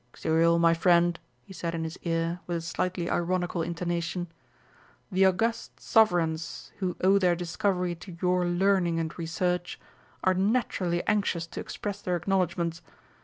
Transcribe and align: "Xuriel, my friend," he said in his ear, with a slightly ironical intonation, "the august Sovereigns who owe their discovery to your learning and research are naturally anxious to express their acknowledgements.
"Xuriel, 0.17 0.57
my 0.59 0.73
friend," 0.73 1.19
he 1.43 1.53
said 1.53 1.75
in 1.75 1.83
his 1.83 1.95
ear, 2.01 2.39
with 2.47 2.57
a 2.57 2.61
slightly 2.61 3.07
ironical 3.07 3.61
intonation, 3.61 4.29
"the 5.11 5.25
august 5.27 5.79
Sovereigns 5.79 6.71
who 6.79 6.97
owe 7.03 7.19
their 7.19 7.35
discovery 7.35 7.93
to 7.93 8.17
your 8.19 8.43
learning 8.47 8.97
and 8.99 9.15
research 9.19 9.79
are 10.23 10.33
naturally 10.33 11.05
anxious 11.05 11.45
to 11.45 11.59
express 11.59 12.01
their 12.01 12.15
acknowledgements. 12.15 12.81